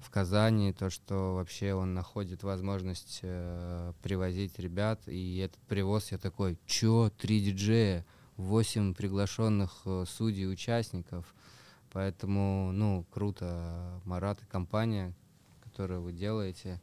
в 0.00 0.10
Казани, 0.10 0.72
то, 0.72 0.90
что 0.90 1.36
вообще 1.36 1.74
он 1.74 1.94
находит 1.94 2.42
возможность 2.42 3.20
э, 3.22 3.92
привозить 4.02 4.58
ребят, 4.58 5.00
и 5.06 5.38
этот 5.38 5.60
привоз 5.68 6.10
я 6.10 6.18
такой, 6.18 6.58
чё, 6.66 7.10
три 7.16 7.40
диджея, 7.40 8.04
восемь 8.36 8.92
приглашенных 8.92 9.82
э, 9.84 10.04
судей, 10.08 10.50
участников, 10.50 11.34
поэтому, 11.92 12.72
ну, 12.72 13.06
круто, 13.10 14.00
Марат 14.04 14.42
и 14.42 14.46
компания, 14.46 15.14
которую 15.62 16.02
вы 16.02 16.12
делаете, 16.12 16.80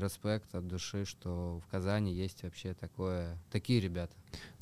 респект 0.00 0.54
от 0.54 0.66
души, 0.66 1.04
что 1.04 1.60
в 1.64 1.70
Казани 1.70 2.12
есть 2.12 2.42
вообще 2.42 2.74
такое, 2.74 3.38
такие 3.50 3.80
ребята. 3.80 4.12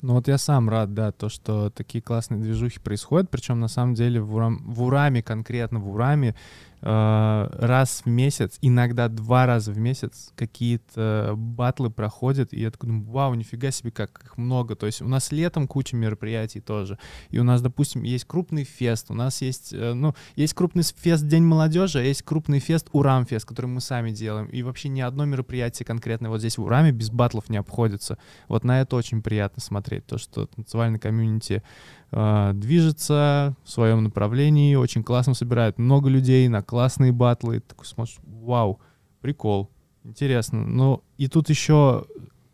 Ну 0.01 0.13
вот 0.13 0.27
я 0.27 0.37
сам 0.37 0.69
рад, 0.69 0.93
да, 0.93 1.11
то, 1.11 1.29
что 1.29 1.69
такие 1.69 2.01
классные 2.01 2.41
движухи 2.41 2.79
происходят, 2.79 3.29
причем 3.29 3.59
на 3.59 3.67
самом 3.67 3.95
деле 3.95 4.21
в, 4.21 4.35
Урам, 4.35 4.63
в 4.71 4.83
Ураме, 4.83 5.23
конкретно 5.23 5.79
в 5.79 5.89
Ураме, 5.89 6.35
раз 6.81 8.03
в 8.05 8.09
месяц, 8.09 8.57
иногда 8.61 9.09
два 9.09 9.45
раза 9.45 9.71
в 9.71 9.77
месяц 9.77 10.31
какие-то 10.35 11.33
батлы 11.35 11.89
проходят, 11.89 12.53
и 12.53 12.61
я 12.61 12.71
такой 12.71 12.87
думаю, 12.87 13.05
вау, 13.05 13.33
нифига 13.33 13.71
себе, 13.71 13.91
как 13.91 14.21
их 14.23 14.37
много. 14.37 14.75
То 14.75 14.85
есть 14.85 15.01
у 15.01 15.07
нас 15.07 15.31
летом 15.31 15.67
куча 15.67 15.95
мероприятий 15.95 16.61
тоже, 16.61 16.97
и 17.29 17.39
у 17.39 17.43
нас, 17.43 17.61
допустим, 17.61 18.03
есть 18.03 18.25
крупный 18.25 18.63
фест, 18.63 19.11
у 19.11 19.13
нас 19.13 19.41
есть, 19.41 19.73
э, 19.73 19.93
ну, 19.93 20.15
есть 20.35 20.53
крупный 20.53 20.83
фест 20.83 21.27
День 21.27 21.43
молодежи, 21.43 21.99
а 21.99 22.01
есть 22.01 22.23
крупный 22.23 22.59
фест 22.59 22.87
Урамфест, 22.93 23.45
который 23.45 23.67
мы 23.67 23.81
сами 23.81 24.11
делаем, 24.11 24.47
и 24.47 24.63
вообще 24.63 24.89
ни 24.89 25.01
одно 25.01 25.25
мероприятие 25.25 25.85
конкретно 25.85 26.29
вот 26.29 26.39
здесь 26.39 26.57
в 26.57 26.63
Ураме 26.63 26.91
без 26.91 27.09
батлов 27.09 27.49
не 27.49 27.57
обходится. 27.57 28.17
Вот 28.47 28.63
на 28.63 28.81
это 28.81 28.95
очень 28.95 29.21
приятно 29.21 29.61
смотреть 29.61 30.05
то, 30.05 30.17
что 30.17 30.45
танцевальный 30.45 30.99
комьюнити 30.99 31.61
э, 31.61 31.61
движется 32.11 33.55
в 33.63 33.69
своем 33.69 34.03
направлении, 34.03 34.75
очень 34.75 35.03
классно 35.03 35.33
собирает 35.33 35.77
много 35.77 36.09
людей 36.09 36.47
на 36.47 36.63
классные 36.63 37.11
батлы. 37.11 37.59
Такой 37.59 37.85
смотришь, 37.85 38.17
вау, 38.23 38.79
прикол, 39.21 39.69
интересно. 40.03 40.65
Но 40.65 41.03
и 41.17 41.27
тут 41.27 41.49
еще 41.49 42.05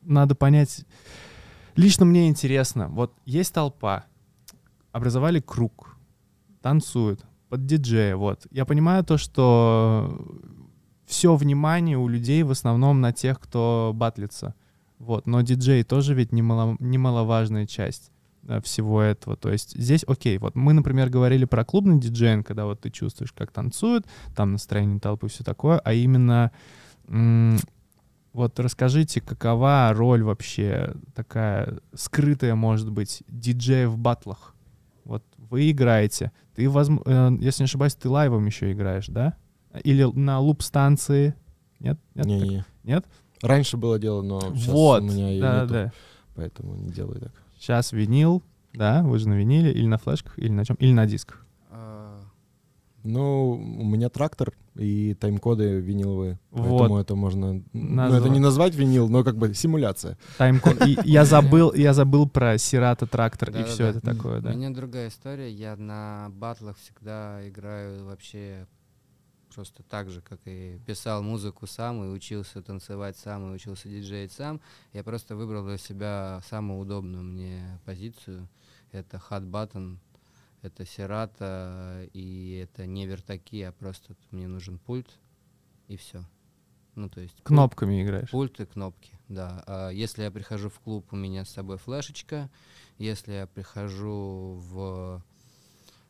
надо 0.01 0.35
понять, 0.35 0.85
лично 1.75 2.05
мне 2.05 2.27
интересно, 2.27 2.89
вот 2.89 3.13
есть 3.25 3.53
толпа, 3.53 4.05
образовали 4.91 5.39
круг, 5.39 5.97
танцуют 6.61 7.25
под 7.49 7.65
диджея, 7.65 8.15
вот. 8.15 8.47
Я 8.51 8.65
понимаю 8.65 9.03
то, 9.03 9.17
что 9.17 10.19
все 11.05 11.35
внимание 11.35 11.97
у 11.97 12.07
людей 12.07 12.43
в 12.43 12.51
основном 12.51 13.01
на 13.01 13.13
тех, 13.13 13.39
кто 13.39 13.91
батлится. 13.95 14.55
Вот, 14.97 15.27
но 15.27 15.41
диджей 15.41 15.83
тоже 15.83 16.13
ведь 16.13 16.31
немало, 16.31 16.77
немаловажная 16.79 17.67
часть 17.67 18.11
всего 18.63 19.01
этого. 19.01 19.35
То 19.35 19.51
есть 19.51 19.77
здесь, 19.77 20.03
окей, 20.07 20.37
вот 20.37 20.55
мы, 20.55 20.73
например, 20.73 21.09
говорили 21.09 21.45
про 21.45 21.65
клубный 21.65 21.99
диджей, 21.99 22.43
когда 22.43 22.65
вот 22.65 22.81
ты 22.81 22.89
чувствуешь, 22.89 23.31
как 23.31 23.51
танцуют, 23.51 24.05
там 24.35 24.53
настроение 24.53 24.99
толпы, 24.99 25.27
все 25.27 25.43
такое, 25.43 25.79
а 25.79 25.93
именно 25.93 26.51
вот 28.33 28.59
расскажите, 28.59 29.21
какова 29.21 29.91
роль 29.93 30.21
вообще 30.21 30.93
такая 31.13 31.79
скрытая, 31.93 32.55
может 32.55 32.91
быть, 32.91 33.23
диджея 33.29 33.87
в 33.87 33.97
батлах? 33.97 34.53
Вот 35.05 35.23
вы 35.37 35.71
играете, 35.71 36.31
ты, 36.53 36.69
возможно, 36.69 37.03
э, 37.05 37.37
если 37.39 37.63
не 37.63 37.65
ошибаюсь, 37.65 37.95
ты 37.95 38.09
лайвом 38.09 38.45
еще 38.45 38.71
играешь, 38.73 39.07
да? 39.07 39.37
Или 39.83 40.03
на 40.03 40.39
луп-станции? 40.39 41.35
Нет? 41.79 41.97
Нет? 42.13 42.25
Не-не. 42.25 42.65
Нет? 42.83 43.05
Раньше 43.41 43.77
было 43.77 43.99
дело, 43.99 44.21
но 44.21 44.41
сейчас 44.55 44.67
вот, 44.67 45.03
у 45.03 45.05
меня 45.05 45.39
да, 45.39 45.61
нету, 45.61 45.73
да. 45.73 45.93
поэтому 46.35 46.75
не 46.75 46.89
делаю 46.89 47.21
так. 47.21 47.31
Сейчас 47.57 47.91
винил, 47.91 48.43
да, 48.73 49.03
вы 49.03 49.19
же 49.19 49.29
на 49.29 49.33
виниле 49.33 49.71
или 49.71 49.87
на 49.87 49.97
флешках, 49.97 50.37
или 50.37 50.51
на 50.51 50.65
чем, 50.65 50.75
или 50.77 50.91
на 50.91 51.05
дисках. 51.05 51.45
А. 51.69 52.21
Ну, 53.03 53.51
у 53.51 53.85
меня 53.85 54.09
трактор 54.09 54.53
и 54.75 55.13
тайм-коды 55.13 55.79
виниловые, 55.79 56.39
вот. 56.51 56.79
поэтому 56.79 56.99
это 56.99 57.15
можно... 57.15 57.63
Назва... 57.71 58.17
Ну, 58.17 58.21
это 58.21 58.29
не 58.29 58.39
назвать 58.39 58.75
винил, 58.75 59.07
но 59.07 59.23
как 59.23 59.37
бы 59.37 59.53
симуляция. 59.53 60.17
Тайм-код. 60.37 60.85
Я 61.05 61.23
забыл, 61.23 61.73
я 61.73 61.93
забыл 61.93 62.27
про 62.27 62.57
Сирата 62.57 63.07
трактор 63.07 63.51
и 63.51 63.63
все 63.63 63.87
это 63.87 64.01
такое, 64.01 64.41
да. 64.41 64.51
У 64.51 64.55
меня 64.55 64.69
другая 64.71 65.09
история. 65.09 65.49
Я 65.49 65.75
на 65.77 66.29
батлах 66.31 66.77
всегда 66.77 67.47
играю 67.47 68.05
вообще 68.05 68.67
просто 69.53 69.83
так 69.83 70.09
же, 70.09 70.21
как 70.21 70.39
и 70.45 70.79
писал 70.85 71.23
музыку 71.23 71.67
сам, 71.67 72.03
и 72.03 72.07
учился 72.07 72.61
танцевать 72.61 73.17
сам, 73.17 73.49
и 73.49 73.55
учился 73.55 73.89
диджеить 73.89 74.31
сам, 74.31 74.61
я 74.93 75.03
просто 75.03 75.35
выбрал 75.35 75.65
для 75.65 75.77
себя 75.77 76.41
самую 76.47 76.79
удобную 76.79 77.23
мне 77.23 77.79
позицию. 77.85 78.47
Это 78.91 79.21
hot 79.29 79.49
button, 79.49 79.97
это 80.61 80.85
серата, 80.85 82.07
и 82.13 82.61
это 82.63 82.85
не 82.85 83.05
вертаки, 83.05 83.61
а 83.61 83.71
просто 83.71 84.15
мне 84.31 84.47
нужен 84.47 84.79
пульт, 84.79 85.19
и 85.87 85.97
все. 85.97 86.25
Ну, 86.95 87.09
то 87.09 87.19
есть... 87.19 87.35
Кнопками 87.43 87.95
пульт, 87.95 88.05
играешь? 88.05 88.29
Пульт 88.31 88.59
и 88.61 88.65
кнопки, 88.65 89.19
да. 89.27 89.63
А 89.67 89.89
если 89.89 90.23
я 90.23 90.31
прихожу 90.31 90.69
в 90.69 90.79
клуб, 90.79 91.07
у 91.11 91.15
меня 91.15 91.43
с 91.43 91.49
собой 91.49 91.77
флешечка. 91.77 92.49
Если 92.97 93.33
я 93.33 93.47
прихожу 93.47 94.61
в 94.63 95.21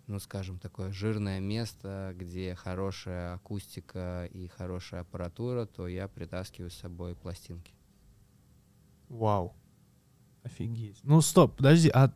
ну, 0.08 0.20
скажем, 0.20 0.60
такое 0.60 0.92
жирное 0.92 1.40
место, 1.40 2.14
где 2.18 2.56
хорошая 2.56 3.36
акустика 3.36 4.30
и 4.32 4.48
хорошая 4.48 5.02
аппаратура, 5.02 5.66
то 5.66 5.88
я 5.88 6.08
притаскиваю 6.08 6.70
с 6.70 6.76
собой 6.76 7.16
пластинки. 7.16 7.74
Вау. 9.10 9.56
Офигеть. 10.44 11.00
Ну, 11.04 11.22
стоп, 11.22 11.56
подожди, 11.58 11.90
а 11.90 12.12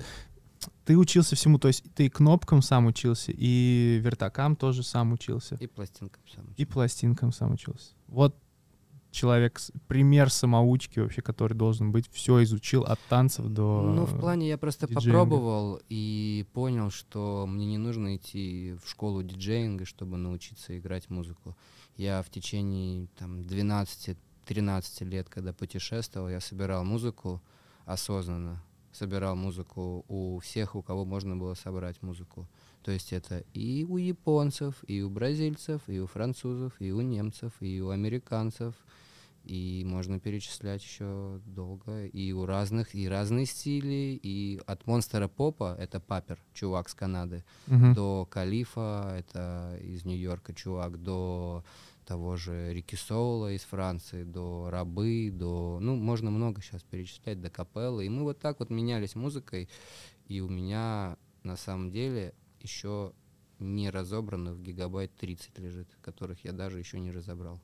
ты 0.85 0.97
учился 0.97 1.35
всему, 1.35 1.57
то 1.57 1.67
есть 1.67 1.83
ты 1.95 2.09
кнопкам 2.09 2.61
сам 2.61 2.85
учился, 2.85 3.31
и 3.35 3.99
вертакам 4.03 4.55
тоже 4.55 4.83
сам 4.83 5.13
учился? 5.13 5.55
И 5.55 5.67
пластинкам 5.67 6.21
сам 6.27 6.43
учился. 6.45 6.61
И 6.61 6.65
пластинкам 6.65 7.31
сам 7.31 7.53
учился. 7.53 7.93
Вот 8.07 8.35
человек, 9.11 9.59
пример 9.87 10.29
самоучки 10.29 10.99
вообще, 10.99 11.21
который 11.21 11.53
должен 11.53 11.91
быть, 11.91 12.09
все 12.11 12.43
изучил 12.43 12.83
от 12.83 12.99
танцев 13.09 13.47
до 13.47 13.81
Ну, 13.81 14.05
в 14.05 14.19
плане 14.19 14.47
я 14.47 14.57
просто 14.57 14.87
диджеинга. 14.87 15.11
попробовал 15.11 15.81
и 15.89 16.45
понял, 16.53 16.89
что 16.89 17.45
мне 17.47 17.65
не 17.65 17.77
нужно 17.77 18.15
идти 18.15 18.75
в 18.83 18.89
школу 18.89 19.23
диджеинга, 19.23 19.85
чтобы 19.85 20.17
научиться 20.17 20.77
играть 20.77 21.09
музыку. 21.09 21.55
Я 21.97 22.21
в 22.21 22.29
течение 22.29 23.07
там 23.17 23.41
12-13 23.41 24.15
лет, 25.05 25.29
когда 25.29 25.53
путешествовал, 25.53 26.29
я 26.29 26.39
собирал 26.39 26.83
музыку 26.83 27.41
осознанно, 27.85 28.63
собирал 28.91 29.35
музыку 29.35 30.05
у 30.07 30.39
всех, 30.39 30.75
у 30.75 30.81
кого 30.81 31.05
можно 31.05 31.35
было 31.35 31.53
собрать 31.55 32.01
музыку. 32.01 32.47
То 32.83 32.91
есть 32.91 33.13
это 33.13 33.43
и 33.53 33.85
у 33.87 33.97
японцев, 33.97 34.75
и 34.87 35.01
у 35.01 35.09
бразильцев, 35.09 35.81
и 35.87 35.99
у 35.99 36.07
французов, 36.07 36.73
и 36.79 36.91
у 36.91 37.01
немцев, 37.01 37.51
и 37.61 37.81
у 37.81 37.89
американцев, 37.89 38.73
И 39.45 39.83
можно 39.85 40.19
перечислять 40.19 40.83
еще 40.83 41.39
долго. 41.45 42.05
И 42.07 42.33
у 42.33 42.45
разных, 42.45 42.93
и 42.93 43.07
разные 43.07 43.45
стили. 43.45 44.19
И 44.21 44.59
от 44.67 44.85
монстра 44.85 45.27
попа, 45.29 45.75
это 45.79 45.99
папер, 46.01 46.37
чувак 46.53 46.89
с 46.89 46.93
Канады, 46.93 47.43
Мгм. 47.67 47.93
до 47.93 48.25
Калифа, 48.29 49.15
это 49.17 49.79
из 49.81 50.05
Нью-Йорка 50.05 50.53
чувак, 50.53 51.01
до 51.01 51.63
того 52.09 52.37
же 52.37 52.73
Рики 52.73 52.95
Соула 52.95 53.53
из 53.53 53.61
Франции, 53.61 54.23
до 54.23 54.71
Рабы, 54.71 55.29
до... 55.31 55.77
Ну, 55.79 55.95
можно 55.95 56.31
много 56.31 56.59
сейчас 56.59 56.81
перечислять, 56.81 57.39
до 57.39 57.51
Капеллы. 57.51 58.07
И 58.07 58.09
мы 58.09 58.23
вот 58.23 58.39
так 58.39 58.59
вот 58.59 58.71
менялись 58.71 59.13
музыкой. 59.13 59.69
И 60.25 60.41
у 60.41 60.49
меня 60.49 61.17
на 61.43 61.55
самом 61.55 61.91
деле 61.91 62.33
еще 62.61 63.13
не 63.59 63.91
разобранных 63.91 64.59
гигабайт 64.59 65.15
30 65.17 65.59
лежит, 65.59 65.87
которых 66.01 66.43
я 66.43 66.51
даже 66.51 66.79
еще 66.79 66.99
не 66.99 67.11
разобрал. 67.11 67.61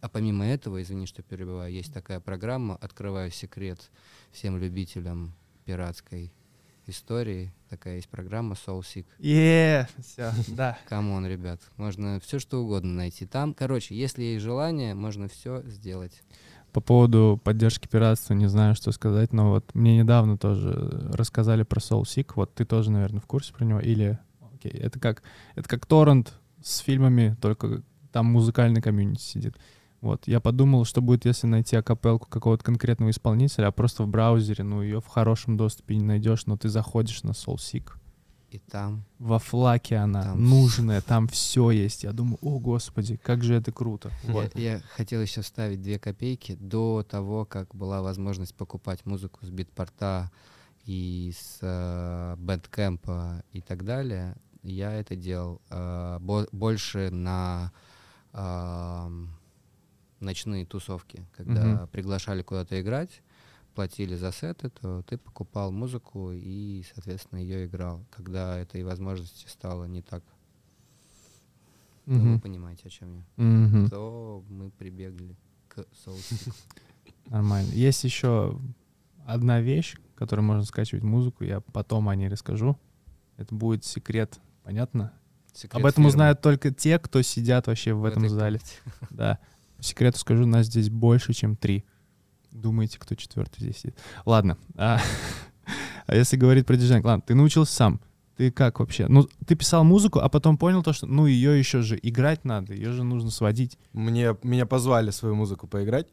А 0.00 0.08
помимо 0.08 0.46
этого, 0.46 0.80
извини, 0.80 1.06
что 1.06 1.24
перебиваю, 1.24 1.72
есть 1.72 1.92
такая 1.92 2.20
программа 2.20 2.76
«Открываю 2.76 3.32
секрет 3.32 3.90
всем 4.30 4.58
любителям 4.58 5.34
пиратской 5.64 6.32
истории». 6.86 7.52
Такая 7.68 7.96
есть 7.96 8.08
программа 8.08 8.54
SoulSeek. 8.54 9.06
Е, 9.18 9.88
все, 9.98 10.30
да. 10.48 10.78
Come 10.88 11.10
on, 11.10 11.26
ребят, 11.26 11.60
можно 11.78 12.20
все 12.20 12.38
что 12.38 12.62
угодно 12.62 12.92
найти 12.92 13.24
там. 13.24 13.54
Короче, 13.54 13.94
если 13.94 14.22
есть 14.22 14.44
желание, 14.44 14.94
можно 14.94 15.26
все 15.26 15.62
сделать. 15.62 16.22
По 16.72 16.80
поводу 16.80 17.40
поддержки 17.42 17.86
пиратства 17.86 18.34
не 18.34 18.46
знаю, 18.46 18.74
что 18.74 18.92
сказать, 18.92 19.32
но 19.32 19.50
вот 19.50 19.74
мне 19.74 19.96
недавно 19.96 20.36
тоже 20.36 21.10
рассказали 21.12 21.62
про 21.62 21.80
SoulSeek. 21.80 22.32
Вот 22.34 22.54
ты 22.54 22.64
тоже, 22.64 22.90
наверное, 22.90 23.20
в 23.20 23.26
курсе 23.26 23.54
про 23.54 23.64
него. 23.64 23.80
Или, 23.80 24.18
окей, 24.54 24.72
это 24.72 25.00
как, 25.00 25.22
это 25.54 25.68
как 25.68 25.86
торрент 25.86 26.34
с 26.62 26.78
фильмами, 26.78 27.36
только 27.40 27.82
там 28.12 28.26
музыкальный 28.26 28.82
комьюнити 28.82 29.22
сидит. 29.22 29.56
Вот, 30.02 30.26
я 30.26 30.40
подумал, 30.40 30.84
что 30.84 31.00
будет, 31.00 31.24
если 31.24 31.46
найти 31.46 31.76
акапелку 31.76 32.28
какого-то 32.28 32.64
конкретного 32.64 33.10
исполнителя, 33.10 33.68
а 33.68 33.72
просто 33.72 34.02
в 34.02 34.08
браузере, 34.08 34.64
ну, 34.64 34.82
ее 34.82 35.00
в 35.00 35.06
хорошем 35.06 35.56
доступе 35.56 35.96
не 35.96 36.04
найдешь, 36.04 36.44
но 36.46 36.56
ты 36.56 36.68
заходишь 36.68 37.22
на 37.22 37.30
SoulSeek, 37.30 37.92
И 38.50 38.58
там 38.58 39.04
во 39.20 39.38
флаке 39.38 39.96
она 39.96 40.22
Там 40.24 40.44
нужная, 40.44 41.00
там 41.00 41.28
все 41.28 41.70
есть. 41.70 42.02
Я 42.02 42.12
думаю, 42.12 42.38
о, 42.42 42.58
господи, 42.58 43.16
как 43.16 43.44
же 43.44 43.54
это 43.54 43.70
круто. 43.70 44.10
Вот. 44.24 44.50
Я, 44.56 44.72
я 44.74 44.80
хотел 44.96 45.22
еще 45.22 45.40
вставить 45.40 45.80
две 45.80 45.98
копейки 46.00 46.56
до 46.60 47.02
того, 47.08 47.44
как 47.44 47.72
была 47.74 48.02
возможность 48.02 48.56
покупать 48.56 49.06
музыку 49.06 49.38
с 49.46 49.50
битпорта 49.50 50.32
и 50.84 51.32
с 51.32 51.58
э, 51.62 52.34
бэндкэмпа 52.38 53.44
и 53.52 53.60
так 53.60 53.84
далее. 53.84 54.34
Я 54.64 54.92
это 54.92 55.14
делал 55.14 55.62
э, 55.70 56.18
бо- 56.20 56.48
больше 56.50 57.08
на 57.10 57.72
ам, 58.32 59.30
ночные 60.22 60.64
тусовки, 60.64 61.26
когда 61.36 61.64
Мгм. 61.64 61.88
приглашали 61.88 62.42
куда-то 62.42 62.80
играть, 62.80 63.22
платили 63.74 64.16
за 64.16 64.32
сеты, 64.32 64.70
то 64.70 65.02
ты 65.02 65.18
покупал 65.18 65.72
музыку 65.72 66.32
и, 66.32 66.84
соответственно, 66.94 67.38
ее 67.40 67.66
играл. 67.66 68.04
Когда 68.10 68.58
этой 68.58 68.84
возможности 68.84 69.46
стало 69.48 69.84
не 69.84 70.02
так, 70.02 70.22
ну, 72.06 72.34
вы 72.34 72.40
понимаете, 72.40 72.82
о 72.86 72.90
чем 72.90 73.16
я 73.36 73.44
Мгм. 73.44 73.88
то 73.88 74.44
мы 74.48 74.70
прибегли 74.70 75.36
к 75.68 75.84
соусу. 76.04 76.22
Нормально. 77.26 77.70
Есть 77.72 78.04
еще 78.04 78.58
одна 79.26 79.60
вещь, 79.60 79.96
которой 80.16 80.40
можно 80.40 80.64
скачивать 80.64 81.04
музыку, 81.04 81.44
я 81.44 81.60
потом 81.60 82.08
о 82.08 82.16
ней 82.16 82.28
расскажу. 82.28 82.78
Это 83.36 83.54
будет 83.54 83.84
секрет, 83.84 84.38
понятно? 84.64 85.12
Об 85.70 85.86
этом 85.86 86.06
узнают 86.06 86.40
только 86.40 86.70
те, 86.70 86.98
кто 86.98 87.22
сидят 87.22 87.66
вообще 87.66 87.92
в, 87.92 88.04
этом 88.04 88.28
зале. 88.28 88.60
Да. 89.10 89.38
Секрету 89.82 90.18
скажу, 90.18 90.46
нас 90.46 90.66
здесь 90.66 90.90
больше, 90.90 91.32
чем 91.32 91.56
три. 91.56 91.84
Думаете, 92.52 92.98
кто 92.98 93.14
четвертый 93.14 93.60
здесь 93.60 93.78
сидит? 93.78 93.98
Ладно. 94.24 94.56
А, 94.76 95.00
а 96.06 96.14
если 96.14 96.36
говорить 96.36 96.66
про 96.66 96.76
диджейнг, 96.76 97.04
ладно, 97.04 97.22
ты 97.26 97.34
научился 97.34 97.74
сам. 97.74 98.00
Ты 98.36 98.50
как 98.50 98.80
вообще? 98.80 99.08
Ну, 99.08 99.28
ты 99.46 99.56
писал 99.56 99.84
музыку, 99.84 100.20
а 100.20 100.28
потом 100.28 100.56
понял 100.56 100.82
то, 100.82 100.92
что, 100.92 101.06
ну, 101.06 101.26
ее 101.26 101.58
еще 101.58 101.82
же 101.82 101.98
играть 102.00 102.44
надо, 102.44 102.72
ее 102.74 102.92
же 102.92 103.02
нужно 103.02 103.30
сводить. 103.30 103.78
Мне, 103.92 104.36
меня 104.42 104.66
позвали 104.66 105.10
свою 105.10 105.34
музыку 105.34 105.66
поиграть, 105.66 106.06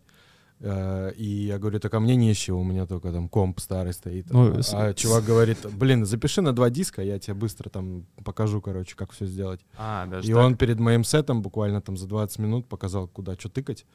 и 0.61 1.45
я 1.47 1.57
говорю, 1.57 1.79
так 1.79 1.93
а 1.93 1.99
мне 1.99 2.15
нечего, 2.15 2.57
у 2.57 2.63
меня 2.63 2.85
только 2.85 3.11
там 3.11 3.29
комп 3.29 3.59
старый 3.59 3.93
стоит. 3.93 4.29
Ну, 4.31 4.57
а, 4.57 4.61
с- 4.61 4.73
а 4.73 4.93
чувак 4.93 5.23
говорит, 5.23 5.57
блин, 5.73 6.05
запиши 6.05 6.41
на 6.41 6.53
два 6.53 6.69
диска, 6.69 7.01
я 7.01 7.17
тебе 7.19 7.33
быстро 7.33 7.69
там 7.69 8.05
покажу, 8.25 8.59
короче, 8.61 8.95
как 8.95 9.11
все 9.11 9.25
сделать. 9.25 9.61
А, 9.77 10.05
даже 10.05 10.29
И 10.29 10.33
он 10.33 10.55
перед 10.57 10.79
моим 10.79 11.03
сетом 11.03 11.41
буквально 11.41 11.81
там 11.81 11.95
за 11.97 12.07
20 12.07 12.39
минут 12.39 12.67
показал, 12.67 13.07
куда 13.07 13.35
что 13.35 13.49
тыкать. 13.49 13.85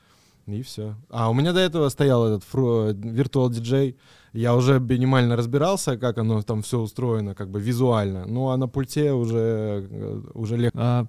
И 0.47 0.61
все. 0.61 0.95
А 1.09 1.31
у 1.31 1.35
меня 1.35 1.55
до 1.55 1.61
этого 1.61 1.89
стоял 1.89 2.27
этот 2.27 2.45
фру- 2.45 2.93
Virtual 2.93 3.49
DJ. 3.49 3.95
Я 4.35 4.55
уже 4.55 4.79
минимально 4.79 5.37
разбирался, 5.37 5.97
как 5.97 6.19
оно 6.19 6.43
там 6.43 6.61
все 6.61 6.81
устроено, 6.81 7.35
как 7.35 7.49
бы 7.51 7.61
визуально. 7.61 8.27
Ну, 8.27 8.49
а 8.51 8.57
на 8.59 8.69
пульте 8.69 9.13
уже, 9.13 9.87
э, 9.91 10.21
уже 10.35 10.57
легче. 10.59 10.79
А, 10.79 11.07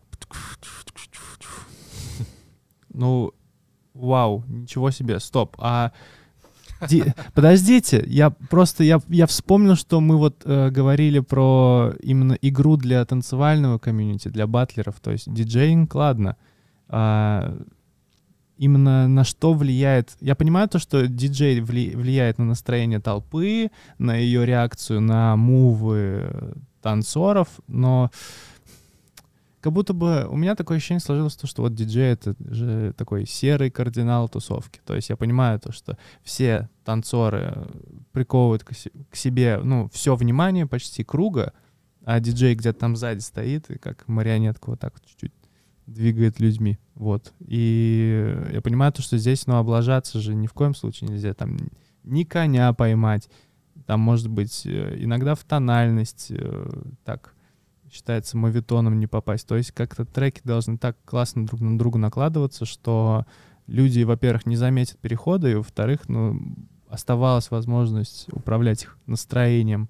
Ну, 2.93 3.33
вау, 3.95 4.43
ничего 4.47 4.91
себе, 4.91 5.19
стоп. 5.19 5.55
А 5.57 5.91
ди- 6.87 7.13
подождите, 7.33 8.03
я 8.07 8.29
просто 8.29 8.83
я, 8.83 9.01
я 9.07 9.25
вспомнил, 9.25 9.75
что 9.75 10.01
мы 10.01 10.17
вот 10.17 10.43
э, 10.45 10.69
говорили 10.69 11.19
про 11.19 11.93
именно 12.01 12.37
игру 12.41 12.77
для 12.77 13.03
танцевального 13.05 13.79
комьюнити, 13.79 14.27
для 14.27 14.45
батлеров, 14.45 14.99
то 15.01 15.11
есть 15.11 15.33
диджейнг, 15.33 15.95
ладно. 15.95 16.35
А, 16.87 17.57
именно 18.57 19.07
на 19.07 19.23
что 19.23 19.53
влияет... 19.53 20.15
Я 20.21 20.35
понимаю 20.35 20.67
то, 20.67 20.79
что 20.79 21.07
диджей 21.07 21.59
вли- 21.59 21.95
влияет 21.95 22.37
на 22.37 22.45
настроение 22.45 22.99
толпы, 22.99 23.71
на 23.97 24.15
ее 24.15 24.45
реакцию 24.45 25.01
на 25.01 25.35
мувы 25.35 26.21
э, 26.23 26.53
танцоров, 26.81 27.47
но 27.67 28.11
как 29.65 29.73
будто 29.73 29.93
бы 29.93 30.27
у 30.29 30.37
меня 30.37 30.53
такое 30.53 30.77
ощущение 30.77 31.01
сложилось, 31.01 31.35
то, 31.35 31.47
что 31.47 31.63
вот 31.63 31.73
диджей— 31.73 32.11
это 32.13 32.35
же 32.37 32.93
такой 32.95 33.25
серый 33.25 33.71
кардинал 33.71 34.29
тусовки. 34.29 34.79
То 34.85 34.95
есть 34.95 35.09
я 35.09 35.15
понимаю 35.15 35.59
то, 35.59 35.71
что 35.71 35.97
все 36.21 36.69
танцоры 36.83 37.51
э, 37.55 37.65
приковывают 38.11 38.63
к, 38.63 38.75
се- 38.75 38.91
к 39.09 39.15
себе, 39.15 39.59
ну, 39.63 39.89
все 39.91 40.15
внимание 40.15 40.67
почти 40.67 41.03
круга, 41.03 41.51
а 42.03 42.19
диджей 42.19 42.53
где-то 42.53 42.77
там 42.77 42.95
сзади 42.95 43.21
стоит 43.21 43.71
и 43.71 43.79
как 43.79 44.07
марионетка 44.07 44.69
вот 44.69 44.79
так 44.79 45.03
чуть-чуть 45.03 45.33
двигает 45.87 46.39
людьми. 46.39 46.77
Вот. 46.93 47.33
И 47.39 48.37
я 48.53 48.61
понимаю 48.61 48.93
то, 48.93 49.01
что 49.01 49.17
здесь, 49.17 49.47
ну, 49.47 49.55
облажаться 49.55 50.19
же 50.19 50.35
ни 50.35 50.45
в 50.45 50.53
коем 50.53 50.75
случае 50.75 51.09
нельзя. 51.09 51.33
Там 51.33 51.57
ни 52.03 52.23
коня 52.23 52.71
поймать, 52.73 53.31
там, 53.87 53.99
может 53.99 54.29
быть, 54.29 54.61
э, 54.67 54.95
иногда 54.99 55.33
в 55.33 55.43
тональность, 55.43 56.27
э, 56.29 56.83
так, 57.03 57.34
считается, 57.95 58.37
мовитоном 58.37 58.99
не 58.99 59.07
попасть. 59.07 59.47
То 59.47 59.55
есть 59.55 59.71
как-то 59.71 60.05
треки 60.05 60.41
должны 60.43 60.77
так 60.77 60.97
классно 61.05 61.45
друг 61.45 61.61
на 61.61 61.77
друга 61.77 61.97
накладываться, 61.97 62.65
что 62.65 63.25
люди, 63.67 64.03
во-первых, 64.03 64.45
не 64.45 64.57
заметят 64.57 64.99
перехода, 64.99 65.49
и, 65.49 65.55
во-вторых, 65.55 66.09
ну, 66.09 66.39
оставалась 66.89 67.51
возможность 67.51 68.27
управлять 68.31 68.83
их 68.83 68.97
настроением. 69.05 69.89